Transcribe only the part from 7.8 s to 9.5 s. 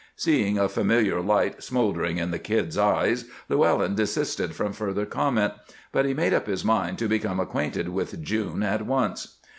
with June at once.